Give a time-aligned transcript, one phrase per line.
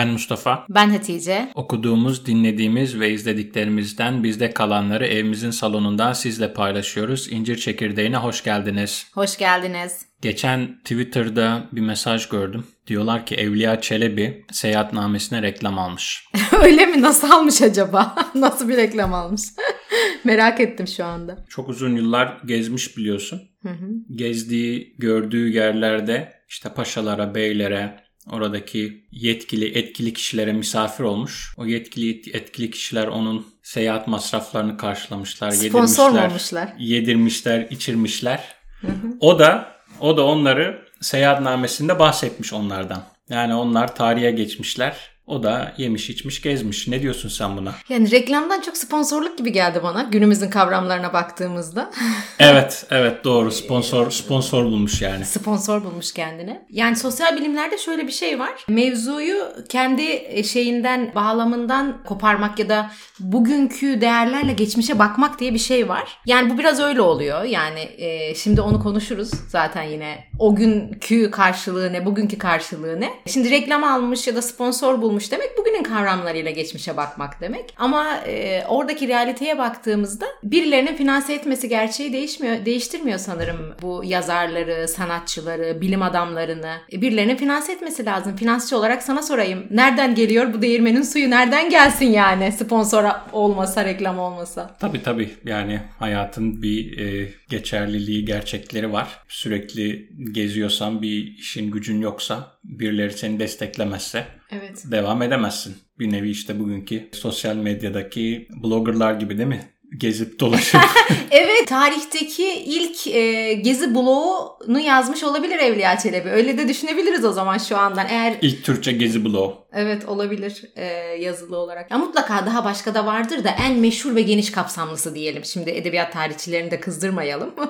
[0.00, 0.66] Ben Mustafa.
[0.68, 1.48] Ben Hatice.
[1.54, 7.32] Okuduğumuz, dinlediğimiz ve izlediklerimizden bizde kalanları evimizin salonundan sizle paylaşıyoruz.
[7.32, 9.06] İncir Çekirdeği'ne hoş geldiniz.
[9.14, 10.06] Hoş geldiniz.
[10.22, 12.66] Geçen Twitter'da bir mesaj gördüm.
[12.86, 16.24] Diyorlar ki Evliya Çelebi seyahatnamesine reklam almış.
[16.62, 17.02] Öyle mi?
[17.02, 18.14] Nasıl almış acaba?
[18.34, 19.42] Nasıl bir reklam almış?
[20.24, 21.44] Merak ettim şu anda.
[21.48, 23.42] Çok uzun yıllar gezmiş biliyorsun.
[23.62, 23.88] Hı hı.
[24.14, 31.54] Gezdiği, gördüğü yerlerde işte paşalara, beylere, oradaki yetkili, etkili kişilere misafir olmuş.
[31.56, 36.68] O yetkili, etkili kişiler onun seyahat masraflarını karşılamışlar, Sponsor yedirmişler, olmuşlar?
[36.78, 38.44] yedirmişler, içirmişler.
[38.80, 38.92] Hı hı.
[39.20, 43.02] O da o da onları seyahatnamesinde bahsetmiş onlardan.
[43.28, 44.96] Yani onlar tarihe geçmişler.
[45.30, 46.88] O da yemiş içmiş gezmiş.
[46.88, 47.74] Ne diyorsun sen buna?
[47.88, 51.90] Yani reklamdan çok sponsorluk gibi geldi bana günümüzün kavramlarına baktığımızda.
[52.38, 53.50] evet, evet doğru.
[53.50, 55.24] Sponsor sponsor bulmuş yani.
[55.24, 56.66] Sponsor bulmuş kendine.
[56.70, 58.64] Yani sosyal bilimlerde şöyle bir şey var.
[58.68, 59.36] Mevzuyu
[59.68, 60.04] kendi
[60.44, 66.18] şeyinden, bağlamından koparmak ya da bugünkü değerlerle geçmişe bakmak diye bir şey var.
[66.26, 67.44] Yani bu biraz öyle oluyor.
[67.44, 70.24] Yani e, şimdi onu konuşuruz zaten yine.
[70.38, 73.10] O günkü karşılığı ne, bugünkü karşılığı ne?
[73.26, 77.74] Şimdi reklam almış ya da sponsor bulmuş olmuş demek bugünün kavramlarıyla geçmişe bakmak demek.
[77.76, 85.80] Ama e, oradaki realiteye baktığımızda birilerinin finanse etmesi gerçeği değişmiyor, değiştirmiyor sanırım bu yazarları, sanatçıları,
[85.80, 86.72] bilim adamlarını.
[86.92, 88.36] E, birilerinin finanse etmesi lazım.
[88.36, 89.66] Finansçı olarak sana sorayım.
[89.70, 91.30] Nereden geliyor bu değirmenin suyu?
[91.30, 94.76] Nereden gelsin yani sponsor olmasa, reklam olmasa?
[94.80, 95.30] Tabii tabii.
[95.44, 99.08] Yani hayatın bir e, geçerliliği, gerçekleri var.
[99.28, 104.82] Sürekli geziyorsan bir işin gücün yoksa, birileri seni desteklemezse Evet.
[104.84, 105.76] Devam edemezsin.
[105.98, 109.70] Bir nevi işte bugünkü sosyal medyadaki bloggerlar gibi değil mi?
[109.98, 110.80] gezip dolaşıp.
[111.30, 116.28] evet tarihteki ilk e, gezi bloğunu yazmış olabilir Evliya Çelebi.
[116.28, 118.06] Öyle de düşünebiliriz o zaman şu andan.
[118.10, 119.66] Eğer ilk Türkçe gezi bloğu.
[119.72, 120.84] Evet olabilir e,
[121.20, 121.90] yazılı olarak.
[121.90, 125.44] Ya mutlaka daha başka da vardır da en meşhur ve geniş kapsamlısı diyelim.
[125.44, 127.54] Şimdi edebiyat tarihçilerini de kızdırmayalım.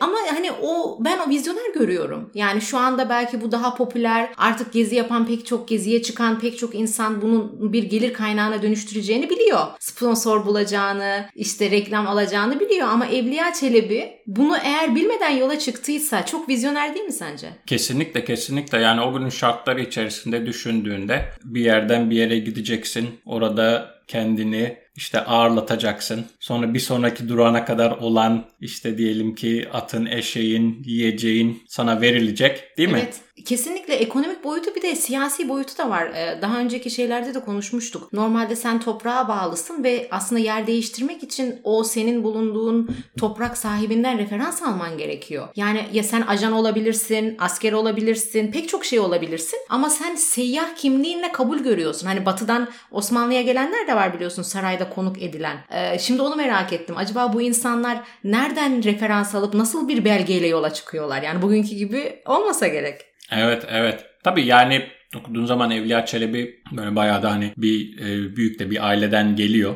[0.00, 2.30] Ama hani o ben o vizyoner görüyorum.
[2.34, 4.28] Yani şu anda belki bu daha popüler.
[4.36, 9.30] Artık gezi yapan pek çok geziye çıkan pek çok insan bunun bir gelir kaynağına dönüştüreceğini
[9.30, 9.60] biliyor.
[9.80, 16.48] Sponsor bulacağını, işte reklam alacağını biliyor ama Evliya Çelebi bunu eğer bilmeden yola çıktıysa çok
[16.48, 17.48] vizyoner değil mi sence?
[17.66, 23.08] Kesinlikle kesinlikle yani o günün şartları içerisinde düşündüğünde bir yerden bir yere gideceksin.
[23.26, 26.26] Orada kendini işte ağırlatacaksın.
[26.40, 32.88] Sonra bir sonraki durağına kadar olan işte diyelim ki atın, eşeğin, yiyeceğin sana verilecek değil
[32.88, 33.00] mi?
[33.02, 33.20] Evet.
[33.44, 36.06] Kesinlikle ekonomik boyutu bir de siyasi boyutu da var.
[36.06, 38.12] Ee, daha önceki şeylerde de konuşmuştuk.
[38.12, 44.62] Normalde sen toprağa bağlısın ve aslında yer değiştirmek için o senin bulunduğun toprak sahibinden referans
[44.62, 45.48] alman gerekiyor.
[45.56, 51.32] Yani ya sen ajan olabilirsin, asker olabilirsin, pek çok şey olabilirsin ama sen seyyah kimliğinle
[51.32, 52.06] kabul görüyorsun.
[52.06, 55.56] Hani batıdan Osmanlı'ya gelenler de var biliyorsun sarayda konuk edilen.
[55.70, 56.96] Ee, şimdi onu merak ettim.
[56.96, 61.22] Acaba bu insanlar nereden referans alıp nasıl bir belgeyle yola çıkıyorlar?
[61.22, 63.00] Yani bugünkü gibi olmasa gerek.
[63.32, 64.04] Evet evet.
[64.24, 64.82] Tabii yani
[65.16, 69.74] okuduğun zaman Evliya Çelebi böyle bayağı da hani bir e, büyük de bir aileden geliyor.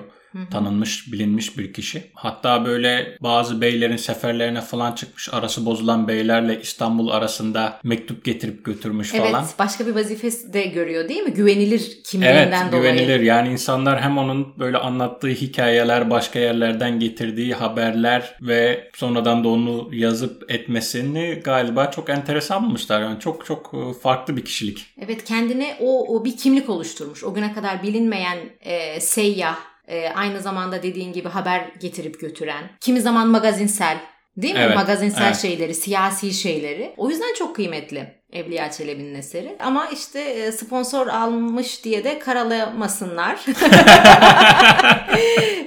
[0.51, 2.11] Tanınmış, bilinmiş bir kişi.
[2.15, 5.29] Hatta böyle bazı beylerin seferlerine falan çıkmış.
[5.33, 9.45] Arası bozulan beylerle İstanbul arasında mektup getirip götürmüş evet, falan.
[9.45, 11.33] Evet, başka bir vazifesi de görüyor değil mi?
[11.33, 12.93] Güvenilir kimliğinden evet, dolayı.
[12.93, 13.21] Evet, güvenilir.
[13.21, 19.89] Yani insanlar hem onun böyle anlattığı hikayeler, başka yerlerden getirdiği haberler ve sonradan da onu
[19.93, 23.03] yazıp etmesini galiba çok enteresan bulmuşlar.
[23.03, 24.87] Yani çok çok e, farklı bir kişilik.
[25.01, 27.25] Evet, kendine o, o bir kimlik oluşturmuş.
[27.25, 33.01] O güne kadar bilinmeyen e, seyyah e, aynı zamanda dediğin gibi haber getirip götüren, kimi
[33.01, 33.99] zaman magazinsel
[34.37, 34.61] Değil mi?
[34.61, 35.37] Evet, Magazinsel evet.
[35.37, 36.95] şeyleri, siyasi şeyleri.
[36.97, 39.57] O yüzden çok kıymetli Evliya Çelebi'nin eseri.
[39.61, 43.41] Ama işte e, sponsor almış diye de karalamasınlar.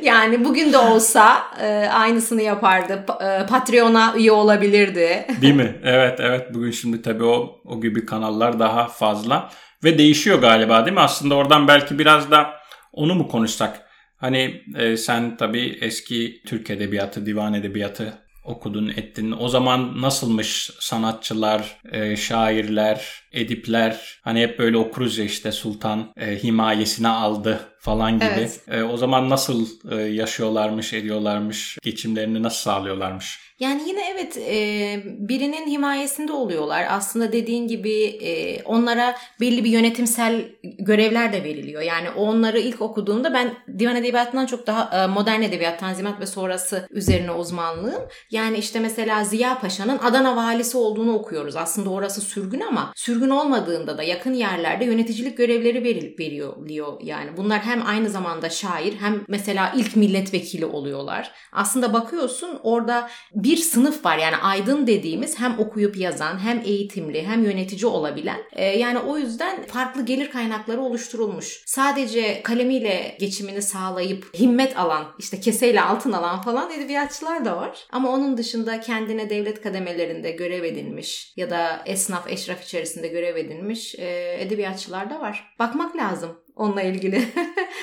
[0.02, 3.06] yani bugün de olsa e, aynısını yapardı.
[3.22, 5.28] E, Patreon'a üye olabilirdi.
[5.42, 5.76] Değil mi?
[5.84, 6.54] Evet evet.
[6.54, 9.50] Bugün şimdi tabii o, o gibi kanallar daha fazla.
[9.84, 11.02] Ve değişiyor galiba değil mi?
[11.02, 12.54] Aslında oradan belki biraz da
[12.94, 13.93] onu mu konuşsak?
[14.24, 19.36] Hani e, sen tabii eski Türk Edebiyatı, Divan Edebiyatı okudun, ettin.
[19.40, 24.20] O zaman nasılmış sanatçılar, e, şairler, edipler?
[24.22, 28.26] Hani hep böyle okuruz ya işte Sultan e, himayesine aldı falan gibi.
[28.38, 28.62] Evet.
[28.72, 33.40] E, o zaman nasıl e, yaşıyorlarmış, ediyorlarmış, geçimlerini nasıl sağlıyorlarmış?
[33.60, 36.86] Yani yine evet e, birinin himayesinde oluyorlar.
[36.90, 41.82] Aslında dediğin gibi e, onlara belli bir yönetimsel görevler de veriliyor.
[41.82, 46.88] Yani onları ilk okuduğumda ben divan edebiyatından çok daha e, modern edebiyat, tanzimat ve sonrası
[46.90, 48.04] üzerine uzmanlığım.
[48.32, 51.56] Yani işte mesela Ziya Paşa'nın Adana valisi olduğunu okuyoruz.
[51.56, 57.38] Aslında orası sürgün ama sürgün uygun olmadığında da yakın yerlerde yöneticilik görevleri veril, veriliyor yani.
[57.38, 61.32] Bunlar hem aynı zamanda şair hem mesela ilk milletvekili oluyorlar.
[61.52, 67.44] Aslında bakıyorsun orada bir sınıf var yani aydın dediğimiz hem okuyup yazan hem eğitimli hem
[67.44, 68.40] yönetici olabilen.
[68.52, 71.64] E, yani o yüzden farklı gelir kaynakları oluşturulmuş.
[71.66, 77.88] Sadece kalemiyle geçimini sağlayıp himmet alan işte keseyle altın alan falan edebiyatçılar da var.
[77.92, 83.96] Ama onun dışında kendine devlet kademelerinde görev edinmiş ya da esnaf eşraf içerisinde görev edinmiş
[84.00, 85.56] e, edebiyatçılar da var.
[85.60, 87.24] Bakmak lazım onunla ilgili.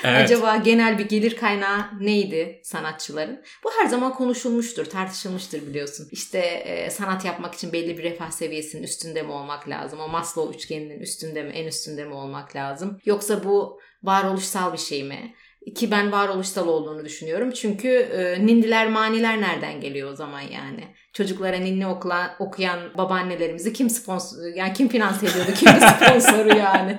[0.05, 0.25] Evet.
[0.25, 3.43] Acaba genel bir gelir kaynağı neydi sanatçıların?
[3.65, 6.09] Bu her zaman konuşulmuştur, tartışılmıştır biliyorsun.
[6.12, 10.00] İşte e, sanat yapmak için belli bir refah seviyesinin üstünde mi olmak lazım?
[10.00, 13.00] O Maslow üçgeninin üstünde mi, en üstünde mi olmak lazım?
[13.05, 15.35] Yoksa bu varoluşsal bir şey mi?
[15.76, 17.50] Ki ben varoluşsal olduğunu düşünüyorum.
[17.50, 20.84] Çünkü e, nindiler maniler nereden geliyor o zaman yani?
[21.12, 25.50] Çocuklara ninni okula, okuyan babaannelerimizi kim sponsor yani kim finanse ediyordu?
[25.56, 26.96] Kim sponsoru yani?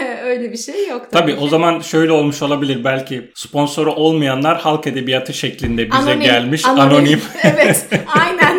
[0.24, 1.06] Öyle bir şey yok.
[1.12, 6.20] Tabii, tabii o zaman şöyle olmuş olabilir belki sponsoru olmayanlar halk edebiyatı şeklinde bize anonim,
[6.20, 6.64] gelmiş.
[6.64, 6.96] Anonim.
[6.96, 7.20] anonim.
[7.42, 8.49] evet aynen.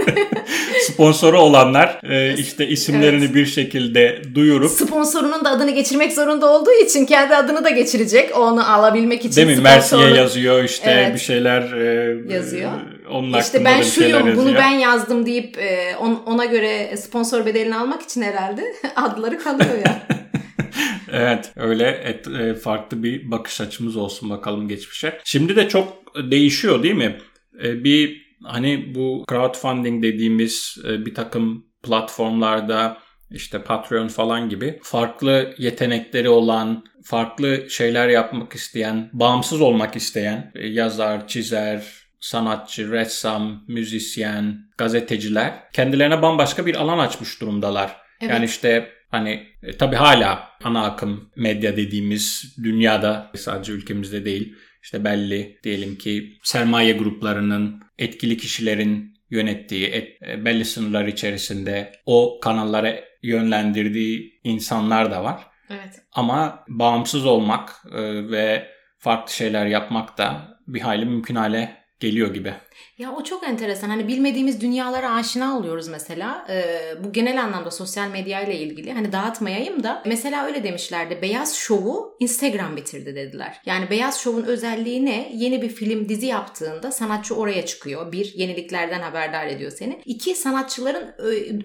[0.81, 3.35] Sponsoru olanlar e, işte isimlerini evet.
[3.35, 4.71] bir şekilde duyurup.
[4.71, 9.35] Sponsorunun da adını geçirmek zorunda olduğu için kendi adını da geçirecek onu alabilmek için.
[9.35, 9.63] Değil mi?
[9.63, 11.13] Mersiye yazıyor işte evet.
[11.13, 12.71] bir şeyler e, yazıyor.
[13.11, 15.95] Onun işte ben şuyum bunu ben yazdım deyip e,
[16.25, 18.61] ona göre sponsor bedelini almak için herhalde
[18.95, 20.07] adları kalıyor ya.
[21.11, 25.19] evet öyle et, e, farklı bir bakış açımız olsun bakalım geçmişe.
[25.23, 27.17] Şimdi de çok değişiyor değil mi?
[27.63, 32.97] E, bir hani bu crowdfunding dediğimiz e, bir takım platformlarda
[33.31, 41.27] işte Patreon falan gibi farklı yetenekleri olan, farklı şeyler yapmak isteyen, bağımsız olmak isteyen yazar,
[41.27, 41.83] çizer,
[42.19, 47.97] sanatçı, ressam, müzisyen, gazeteciler kendilerine bambaşka bir alan açmış durumdalar.
[48.21, 48.31] Evet.
[48.31, 55.03] Yani işte Hani e, tabii hala ana akım medya dediğimiz dünyada sadece ülkemizde değil işte
[55.03, 62.95] belli diyelim ki sermaye gruplarının etkili kişilerin yönettiği et, e, belli sınırlar içerisinde o kanallara
[63.23, 65.47] yönlendirdiği insanlar da var.
[65.69, 66.01] Evet.
[66.11, 68.67] Ama bağımsız olmak e, ve
[68.97, 72.53] farklı şeyler yapmak da bir hayli mümkün hale geliyor gibi.
[72.97, 73.89] Ya o çok enteresan.
[73.89, 76.45] Hani bilmediğimiz dünyalara aşina oluyoruz mesela.
[76.49, 78.93] Ee, bu genel anlamda sosyal medya ile ilgili.
[78.93, 81.19] Hani dağıtmayayım da mesela öyle demişlerdi.
[81.21, 83.61] Beyaz Şov'u Instagram bitirdi dediler.
[83.65, 85.31] Yani Beyaz Şov'un özelliği ne?
[85.35, 88.11] Yeni bir film dizi yaptığında sanatçı oraya çıkıyor.
[88.11, 90.01] Bir, yeniliklerden haberdar ediyor seni.
[90.05, 91.15] İki, sanatçıların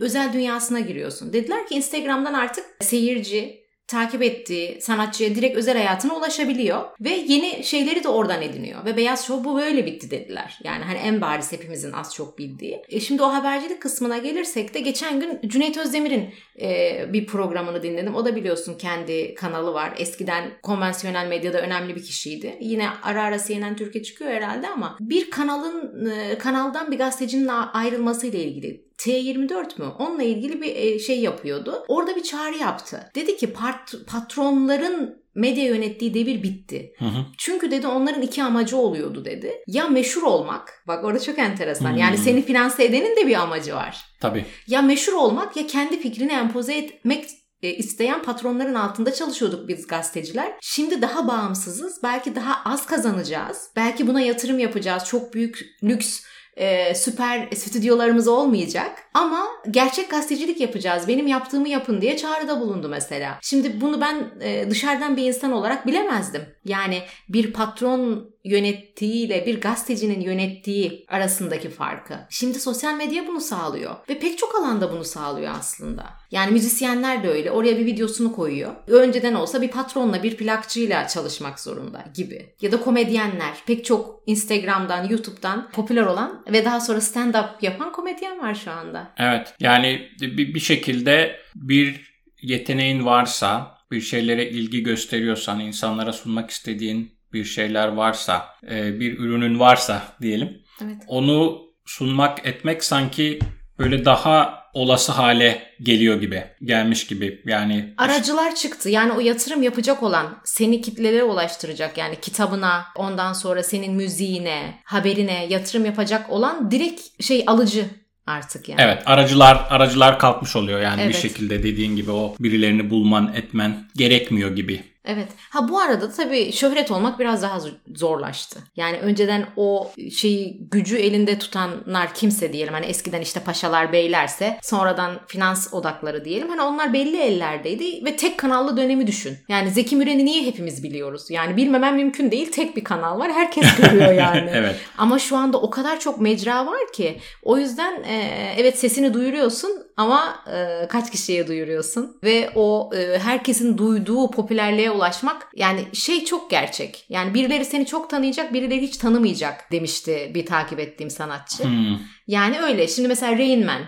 [0.01, 1.33] özel dünyasına giriyorsun.
[1.33, 8.05] Dediler ki Instagram'dan artık seyirci, takip ettiği sanatçıya direkt özel hayatına ulaşabiliyor ve yeni şeyleri
[8.05, 8.85] de oradan ediniyor.
[8.85, 10.59] Ve Beyaz Show bu böyle bitti dediler.
[10.65, 12.83] Yani hani en bariz hepimizin az çok bildiği.
[12.89, 18.15] E şimdi o habercilik kısmına gelirsek de geçen gün Cüneyt Özdemir'in e, bir programını dinledim.
[18.15, 19.95] O da biliyorsun kendi kanalı var.
[19.99, 22.59] Eskiden konvansiyonel medyada önemli bir kişiydi.
[22.61, 28.39] Yine ara ara CNN Türkiye çıkıyor herhalde ama bir kanalın e, kanaldan bir gazetecinin ayrılmasıyla
[28.39, 29.87] ilgili T24 mü?
[29.99, 31.85] Onunla ilgili bir e, şey yapıyordu.
[31.89, 33.11] Orada bir çağrı yaptı.
[33.15, 36.93] Dedi ki part, patronların medya yönettiği devir bitti.
[36.99, 37.25] Hı hı.
[37.39, 39.53] Çünkü dedi onların iki amacı oluyordu dedi.
[39.67, 40.83] Ya meşhur olmak.
[40.87, 41.91] Bak orada çok enteresan.
[41.91, 41.99] Hmm.
[41.99, 44.05] Yani seni finanse edenin de bir amacı var.
[44.21, 44.45] Tabii.
[44.67, 47.29] Ya meşhur olmak ya kendi fikrini empoze etmek
[47.63, 50.53] e, isteyen patronların altında çalışıyorduk biz gazeteciler.
[50.61, 52.03] Şimdi daha bağımsızız.
[52.03, 53.71] Belki daha az kazanacağız.
[53.77, 55.05] Belki buna yatırım yapacağız.
[55.05, 56.23] Çok büyük lüks
[56.57, 59.03] e, süper stüdyolarımız olmayacak.
[59.15, 61.09] Ama gerçek gazetecilik yapacağız.
[61.09, 63.39] Benim yaptığımı yapın diye çağrıda bulundu mesela.
[63.43, 66.43] Şimdi bunu ben e, dışarıdan bir insan olarak bilemezdim.
[66.65, 72.15] Yani bir patron yönettiğiyle bir gazetecinin yönettiği arasındaki farkı.
[72.31, 76.07] Şimdi sosyal medya bunu sağlıyor ve pek çok alanda bunu sağlıyor aslında.
[76.31, 77.51] Yani müzisyenler de öyle.
[77.51, 78.73] Oraya bir videosunu koyuyor.
[78.87, 82.55] Önceden olsa bir patronla, bir plakçıyla çalışmak zorunda gibi.
[82.61, 83.55] Ya da komedyenler.
[83.67, 89.13] Pek çok Instagram'dan, YouTube'dan popüler olan ve daha sonra stand-up yapan komedyen var şu anda.
[89.19, 89.55] Evet.
[89.61, 97.89] Yani bir şekilde bir yeteneğin varsa, bir şeylere ilgi gösteriyorsan, insanlara sunmak istediğin bir şeyler
[97.89, 100.63] varsa, e, bir ürünün varsa diyelim.
[100.85, 100.97] Evet.
[101.07, 103.39] Onu sunmak etmek sanki
[103.79, 107.43] böyle daha olası hale geliyor gibi, gelmiş gibi.
[107.47, 108.89] Yani aracılar çıktı.
[108.91, 115.47] Yani o yatırım yapacak olan, seni kitlelere ulaştıracak yani kitabına, ondan sonra senin müziğine, haberine
[115.47, 117.85] yatırım yapacak olan direkt şey alıcı
[118.27, 118.81] artık yani.
[118.83, 121.15] Evet aracılar aracılar kalkmış oluyor yani evet.
[121.15, 125.29] bir şekilde dediğin gibi o birilerini bulman etmen gerekmiyor gibi Evet.
[125.51, 127.61] Ha bu arada tabii şöhret olmak biraz daha
[127.95, 128.61] zorlaştı.
[128.77, 132.75] Yani önceden o şeyi gücü elinde tutanlar kimse diyelim.
[132.75, 136.49] Hani eskiden işte paşalar beylerse sonradan finans odakları diyelim.
[136.49, 139.39] Hani onlar belli ellerdeydi ve tek kanallı dönemi düşün.
[139.49, 141.31] Yani Zeki Müren'i niye hepimiz biliyoruz?
[141.31, 142.53] Yani bilmemem mümkün değil.
[142.53, 143.33] Tek bir kanal var.
[143.33, 144.51] Herkes görüyor yani.
[144.55, 144.77] evet.
[144.99, 149.86] Ama şu anda o kadar çok mecra var ki o yüzden e, evet sesini duyuruyorsun
[149.97, 156.51] ama e, kaç kişiye duyuruyorsun ve o e, herkesin duyduğu popülerliğe ulaşmak yani şey çok
[156.51, 157.05] gerçek.
[157.09, 161.65] Yani birileri seni çok tanıyacak, birileri hiç tanımayacak demişti bir takip ettiğim sanatçı.
[161.65, 161.99] Hmm.
[162.27, 162.89] Yani öyle.
[162.89, 163.83] Şimdi mesela Rain Man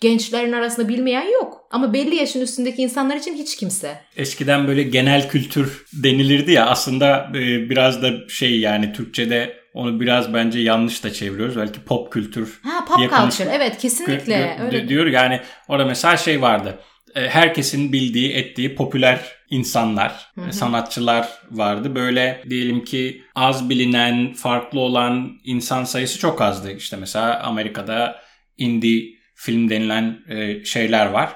[0.00, 1.68] gençlerin arasında bilmeyen yok.
[1.70, 4.00] Ama belli yaşın üstündeki insanlar için hiç kimse.
[4.16, 10.34] Eskiden böyle genel kültür denilirdi ya aslında e, biraz da şey yani Türkçe'de onu biraz
[10.34, 11.56] bence yanlış da çeviriyoruz.
[11.56, 12.60] Belki pop kültür.
[12.62, 14.58] Ha pop culture evet kesinlikle.
[14.60, 14.88] öyle.
[14.88, 16.78] Diyor yani orada mesela şey vardı.
[17.14, 20.52] E, herkesin bildiği, ettiği popüler insanlar, Hı-hı.
[20.52, 21.94] sanatçılar vardı.
[21.94, 26.72] Böyle diyelim ki az bilinen, farklı olan insan sayısı çok azdı.
[26.72, 28.16] İşte mesela Amerika'da
[28.58, 29.02] indie
[29.34, 31.30] film denilen e, şeyler var.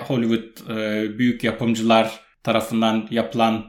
[0.00, 0.68] Hollywood
[1.18, 2.10] büyük yapımcılar
[2.42, 3.64] tarafından yapılan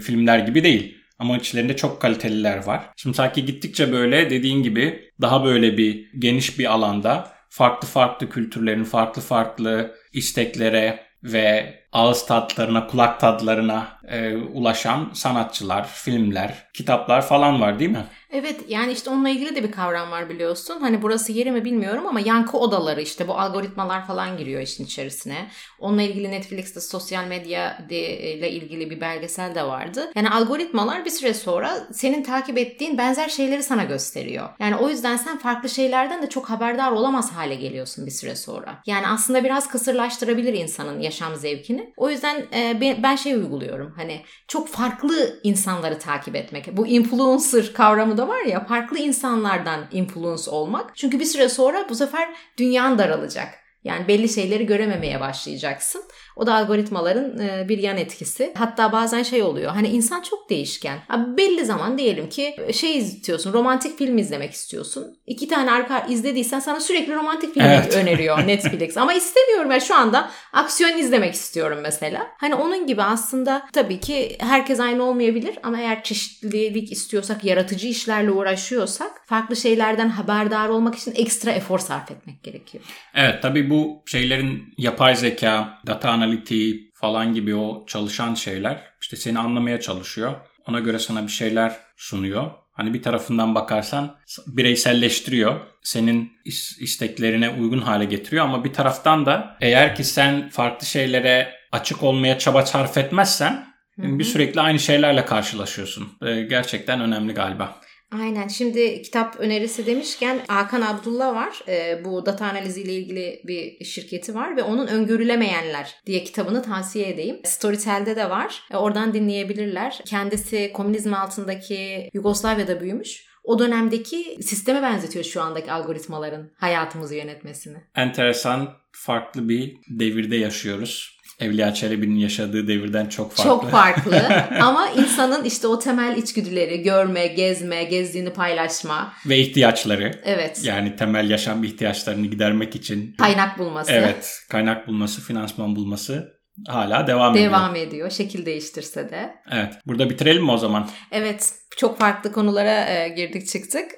[0.00, 1.03] filmler gibi değil.
[1.18, 2.90] Ama içlerinde çok kaliteliler var.
[2.96, 8.84] Şimdi sanki gittikçe böyle dediğin gibi daha böyle bir geniş bir alanda farklı farklı kültürlerin
[8.84, 17.78] farklı farklı isteklere ve ağız tatlarına, kulak tatlarına e, ulaşan sanatçılar, filmler, kitaplar falan var
[17.78, 18.04] değil mi?
[18.30, 20.80] Evet yani işte onunla ilgili de bir kavram var biliyorsun.
[20.80, 25.46] Hani burası yeri mi bilmiyorum ama yankı odaları işte bu algoritmalar falan giriyor işin içerisine.
[25.78, 30.10] Onunla ilgili Netflix'te sosyal medya ile ilgili bir belgesel de vardı.
[30.14, 34.48] Yani algoritmalar bir süre sonra senin takip ettiğin benzer şeyleri sana gösteriyor.
[34.58, 38.82] Yani o yüzden sen farklı şeylerden de çok haberdar olamaz hale geliyorsun bir süre sonra.
[38.86, 41.83] Yani aslında biraz kısırlaştırabilir insanın yaşam zevkini.
[41.96, 43.92] O yüzden e, ben şey uyguluyorum.
[43.96, 46.76] Hani çok farklı insanları takip etmek.
[46.76, 50.96] Bu influencer kavramı da var ya farklı insanlardan influence olmak.
[50.96, 53.64] Çünkü bir süre sonra bu sefer dünyan daralacak.
[53.84, 56.02] Yani belli şeyleri görememeye başlayacaksın.
[56.36, 58.52] O da algoritmaların e, bir yan etkisi.
[58.58, 59.72] Hatta bazen şey oluyor.
[59.72, 60.98] Hani insan çok değişken.
[61.08, 63.52] Abi belli zaman diyelim ki e, şey istiyorsun.
[63.52, 65.16] Romantik film izlemek istiyorsun.
[65.26, 67.96] İki tane arka izlediysen sana sürekli romantik film evet.
[67.96, 68.96] öneriyor Netflix.
[68.96, 72.26] Ama istemiyorum ya şu anda aksiyon izlemek istiyorum mesela.
[72.38, 78.30] Hani onun gibi aslında tabii ki herkes aynı olmayabilir ama eğer çeşitlilik istiyorsak, yaratıcı işlerle
[78.30, 82.84] uğraşıyorsak farklı şeylerden haberdar olmak için ekstra efor sarf etmek gerekiyor.
[83.14, 89.38] Evet tabii bu şeylerin yapay zeka, data analitiği falan gibi o çalışan şeyler işte seni
[89.38, 90.34] anlamaya çalışıyor.
[90.68, 92.50] Ona göre sana bir şeyler sunuyor.
[92.72, 94.16] Hani bir tarafından bakarsan
[94.46, 95.60] bireyselleştiriyor.
[95.82, 96.32] Senin
[96.80, 102.38] isteklerine uygun hale getiriyor ama bir taraftan da eğer ki sen farklı şeylere açık olmaya
[102.38, 103.66] çaba sarf etmezsen
[104.00, 104.18] Hı-hı.
[104.18, 106.08] bir sürekli aynı şeylerle karşılaşıyorsun.
[106.48, 107.80] Gerçekten önemli galiba.
[108.20, 108.48] Aynen.
[108.48, 111.60] Şimdi kitap önerisi demişken Hakan Abdullah var.
[111.68, 117.40] E, bu data analiziyle ilgili bir şirketi var ve onun Öngörülemeyenler diye kitabını tavsiye edeyim.
[117.44, 118.62] Storytel'de de var.
[118.72, 120.00] E, oradan dinleyebilirler.
[120.06, 123.34] Kendisi komünizm altındaki Yugoslavya'da büyümüş.
[123.44, 127.76] O dönemdeki sisteme benzetiyor şu andaki algoritmaların hayatımızı yönetmesini.
[127.94, 131.13] Enteresan, farklı bir devirde yaşıyoruz.
[131.40, 133.50] Evliya Çelebi'nin yaşadığı devirden çok farklı.
[133.50, 134.22] Çok farklı
[134.60, 139.12] ama insanın işte o temel içgüdüleri görme, gezme, gezdiğini paylaşma.
[139.26, 140.20] Ve ihtiyaçları.
[140.24, 140.60] Evet.
[140.64, 143.14] Yani temel yaşam ihtiyaçlarını gidermek için.
[143.18, 143.92] Kaynak bulması.
[143.92, 146.34] Evet kaynak bulması, finansman bulması
[146.68, 147.50] hala devam, ediyor.
[147.50, 149.34] Devam ediyor şekil değiştirse de.
[149.50, 150.88] Evet burada bitirelim mi o zaman?
[151.12, 153.90] Evet çok farklı konulara e, girdik çıktık.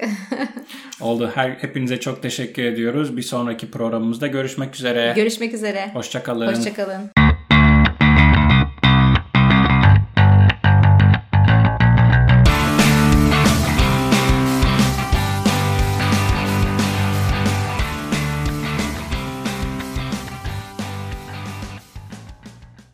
[1.00, 1.30] Oldu.
[1.34, 3.16] Her hepinize çok teşekkür ediyoruz.
[3.16, 5.12] Bir sonraki programımızda görüşmek üzere.
[5.16, 5.90] Görüşmek üzere.
[5.92, 6.46] Hoşçakalın.
[6.46, 7.25] Hoşçakalın.